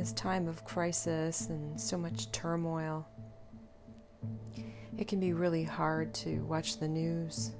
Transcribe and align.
this 0.00 0.12
time 0.12 0.48
of 0.48 0.64
crisis 0.64 1.48
and 1.48 1.78
so 1.78 1.98
much 1.98 2.32
turmoil, 2.32 3.06
it 4.96 5.06
can 5.06 5.20
be 5.20 5.34
really 5.34 5.62
hard 5.62 6.14
to 6.14 6.38
watch 6.44 6.78
the 6.78 6.88
news. 6.88 7.52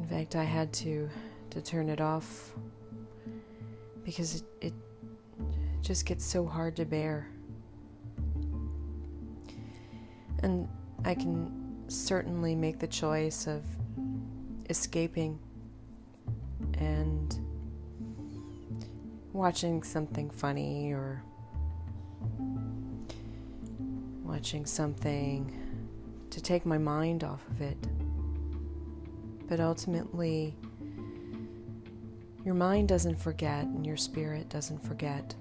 In 0.00 0.06
fact, 0.08 0.34
I 0.34 0.44
had 0.44 0.72
to 0.74 1.10
to 1.50 1.60
turn 1.60 1.90
it 1.90 2.00
off 2.00 2.54
because 4.02 4.36
it, 4.36 4.44
it 4.62 4.72
just 5.82 6.06
gets 6.06 6.24
so 6.24 6.46
hard 6.46 6.74
to 6.76 6.86
bear. 6.86 7.28
And 10.42 10.70
I 11.04 11.14
can 11.14 11.84
certainly 11.88 12.54
make 12.54 12.78
the 12.78 12.86
choice 12.86 13.46
of 13.46 13.62
escaping 14.70 15.38
and 16.78 17.21
watching 19.32 19.82
something 19.82 20.30
funny 20.30 20.92
or 20.92 21.22
watching 24.22 24.66
something 24.66 25.58
to 26.30 26.40
take 26.40 26.66
my 26.66 26.78
mind 26.78 27.24
off 27.24 27.46
of 27.50 27.60
it. 27.60 27.78
But 29.48 29.60
ultimately, 29.60 30.56
your 32.44 32.54
mind 32.54 32.88
doesn't 32.88 33.18
forget 33.18 33.64
and 33.64 33.86
your 33.86 33.96
spirit 33.96 34.48
doesn't 34.48 34.84
forget. 34.84 35.34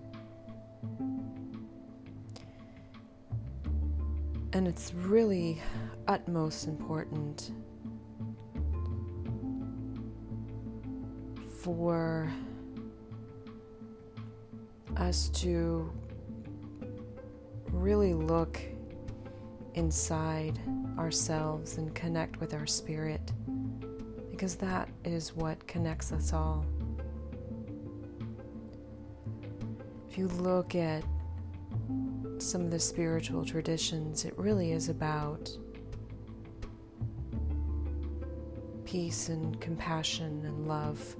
And 4.54 4.68
it's 4.68 4.94
really 4.94 5.62
utmost 6.08 6.68
important 6.68 7.52
for 11.62 12.32
us 14.98 15.30
to 15.30 15.92
really 17.72 18.14
look 18.14 18.60
inside 19.74 20.60
ourselves 20.98 21.78
and 21.78 21.94
connect 21.96 22.40
with 22.40 22.54
our 22.54 22.68
spirit 22.68 23.32
because 24.30 24.56
that 24.56 24.90
is 25.06 25.36
what 25.36 25.66
connects 25.68 26.12
us 26.12 26.34
all. 26.34 26.66
If 30.10 30.18
you 30.18 30.28
look 30.28 30.76
at 30.76 31.04
some 32.40 32.62
of 32.62 32.72
the 32.72 32.80
spiritual 32.80 33.46
traditions, 33.46 34.26
it 34.26 34.38
really 34.38 34.72
is 34.72 34.90
about 34.90 35.50
peace 38.84 39.30
and 39.30 39.62
compassion 39.62 40.44
and 40.46 40.68
love 40.68 41.16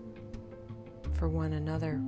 for 1.14 1.30
one 1.30 1.54
another. 1.54 2.02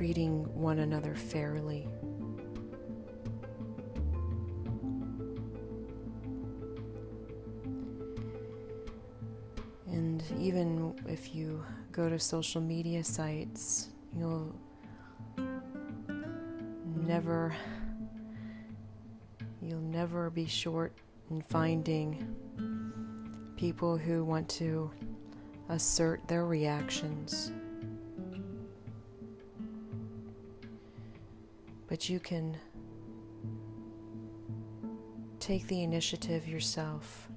Treating 0.00 0.44
one 0.58 0.78
another 0.78 1.14
fairly. 1.14 1.86
And 9.88 10.24
even 10.38 10.94
if 11.06 11.34
you 11.34 11.62
go 11.92 12.08
to 12.08 12.18
social 12.18 12.62
media 12.62 13.04
sites, 13.04 13.90
you'll 14.16 14.54
never 17.06 17.54
you'll 19.60 19.80
never 19.80 20.30
be 20.30 20.46
short 20.46 20.94
in 21.30 21.42
finding 21.42 22.24
people 23.58 23.98
who 23.98 24.24
want 24.24 24.48
to 24.48 24.90
assert 25.68 26.26
their 26.26 26.46
reactions. 26.46 27.52
But 31.90 32.08
you 32.08 32.20
can 32.20 32.56
take 35.40 35.66
the 35.66 35.82
initiative 35.82 36.46
yourself 36.46 37.28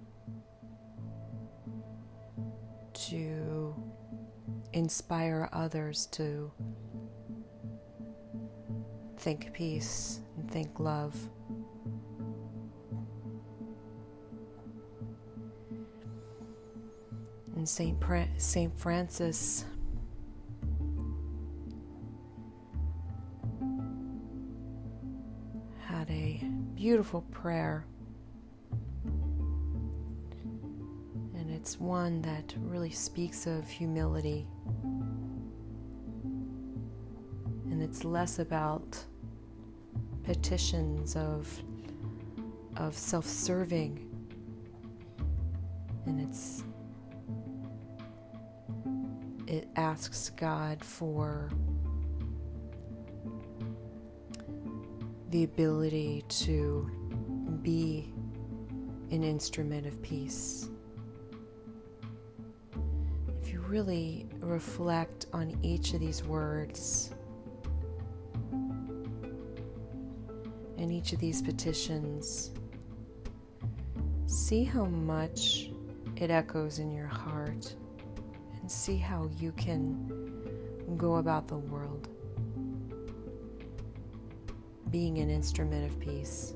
to 2.94 3.74
inspire 4.72 5.50
others 5.52 6.06
to 6.12 6.52
think 9.18 9.52
peace 9.54 10.20
and 10.38 10.52
think 10.52 10.80
love. 10.80 11.18
And 17.56 17.68
Saint 17.68 17.98
Saint 18.38 18.78
Francis 18.78 19.66
beautiful 26.84 27.22
prayer 27.32 27.86
And 31.34 31.50
it's 31.50 31.80
one 31.80 32.22
that 32.24 32.54
really 32.60 32.90
speaks 32.90 33.48
of 33.48 33.70
humility. 33.70 34.46
And 37.72 37.82
it's 37.82 38.04
less 38.04 38.40
about 38.40 39.02
petitions 40.24 41.16
of, 41.16 41.64
of 42.76 42.98
self 42.98 43.26
serving. 43.26 44.06
And 46.06 46.20
it's 46.20 46.66
it 49.48 49.70
asks 49.78 50.32
God 50.32 50.84
for 50.84 51.50
the 55.34 55.44
ability 55.46 56.24
to 56.30 56.88
be 57.64 58.14
an 59.10 59.24
instrument 59.24 59.88
of 59.88 60.00
peace. 60.04 60.70
If 63.42 63.52
you 63.52 63.60
really 63.62 64.28
reflect 64.42 65.26
on 65.34 65.58
each 65.64 65.96
of 65.96 66.02
these 66.02 66.24
words 66.24 67.16
and 70.78 70.92
each 70.92 71.14
of 71.14 71.20
these 71.20 71.42
petitions, 71.42 72.52
see 74.28 74.64
how 74.64 74.86
much 74.86 75.72
it 76.16 76.30
echoes 76.30 76.78
in 76.78 76.92
your 76.92 77.08
heart 77.08 77.74
and 78.62 78.72
see 78.72 78.98
how 78.98 79.32
you 79.40 79.52
can 79.54 80.96
go 80.96 81.16
about 81.16 81.48
the 81.48 81.58
world 81.58 82.08
being 84.94 85.18
an 85.18 85.28
instrument 85.32 85.92
of 85.92 86.00
peace. 86.00 86.54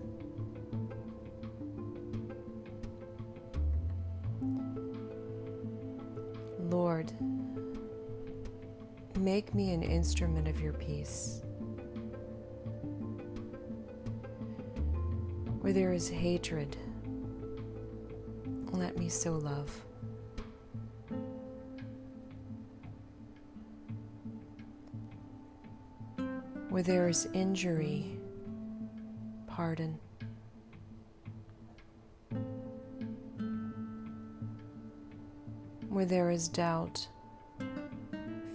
Lord, 6.59 7.11
make 9.17 9.55
me 9.55 9.73
an 9.73 9.81
instrument 9.81 10.47
of 10.47 10.61
your 10.61 10.73
peace. 10.73 11.41
Where 15.61 15.73
there 15.73 15.91
is 15.91 16.07
hatred, 16.07 16.77
let 18.71 18.99
me 18.99 19.09
sow 19.09 19.33
love. 19.33 19.83
Where 26.69 26.83
there 26.83 27.09
is 27.09 27.27
injury, 27.33 28.16
pardon. 29.57 29.97
where 35.89 36.05
there 36.05 36.29
is 36.29 36.47
doubt, 36.47 37.07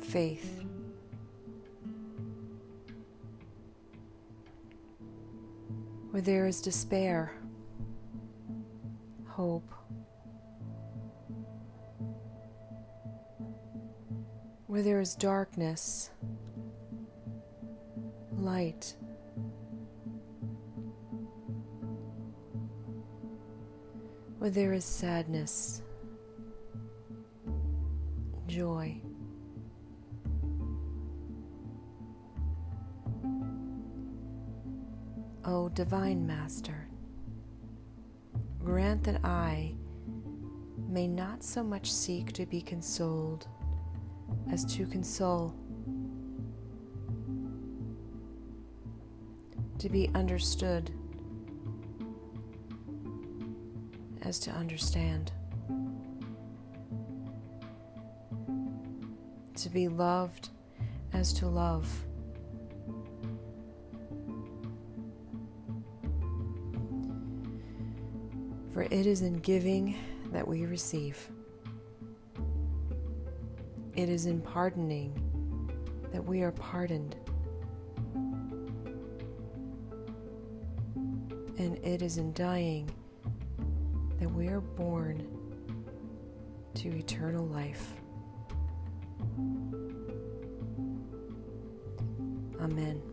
faith. 0.00 0.62
Where 6.12 6.22
there 6.22 6.46
is 6.46 6.60
despair, 6.60 7.32
hope. 9.26 9.69
Where 14.69 14.82
there 14.82 15.00
is 15.00 15.16
darkness, 15.16 16.10
light. 18.31 18.94
Where 24.42 24.50
there 24.50 24.72
is 24.72 24.84
sadness, 24.84 25.82
joy. 28.48 29.00
O 35.44 35.68
Divine 35.68 36.26
Master, 36.26 36.88
grant 38.58 39.04
that 39.04 39.24
I 39.24 39.76
may 40.88 41.06
not 41.06 41.44
so 41.44 41.62
much 41.62 41.92
seek 41.92 42.32
to 42.32 42.44
be 42.44 42.60
consoled 42.60 43.46
as 44.50 44.64
to 44.74 44.86
console, 44.86 45.54
to 49.78 49.88
be 49.88 50.10
understood 50.16 50.90
as 54.24 54.38
to 54.38 54.50
understand, 54.50 55.32
to 59.56 59.69
be 59.69 59.88
loved 59.88 60.50
as 61.12 61.32
to 61.32 61.46
love. 61.46 61.88
For 68.72 68.82
it 68.82 69.06
is 69.06 69.22
in 69.22 69.34
giving 69.40 69.96
that 70.32 70.46
we 70.46 70.64
receive. 70.64 71.28
It 73.94 74.08
is 74.08 74.26
in 74.26 74.40
pardoning 74.40 75.12
that 76.12 76.25
we 76.25 76.42
are 76.42 76.52
pardoned. 76.52 77.14
And 81.58 81.78
it 81.84 82.00
is 82.00 82.16
in 82.16 82.32
dying 82.32 82.90
we 84.42 84.48
are 84.48 84.60
born 84.60 85.24
to 86.74 86.88
eternal 86.88 87.46
life. 87.46 87.92
Amen. 92.60 93.12